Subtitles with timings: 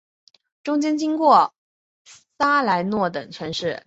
[0.63, 1.53] 中间经过
[2.37, 3.79] 萨莱诺等城市。